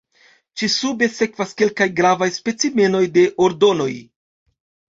Ĉi-sube 0.61 1.09
sekvas 1.17 1.53
kelkaj 1.59 1.87
gravaj 2.01 2.29
specimenoj 2.39 3.05
de 3.21 3.29
ordonoj. 3.49 3.89